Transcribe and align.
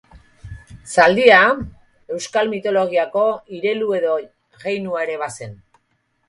Zaldia 0.93 1.41
euskal 2.15 2.49
mitologiako 2.53 3.27
irelu 3.59 3.93
edo 3.99 4.17
jeinua 4.65 5.05
ere 5.07 5.21
bazen. 5.27 5.55